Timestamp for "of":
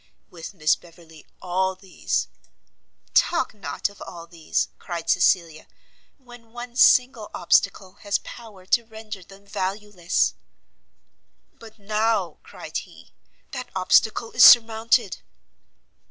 3.87-4.01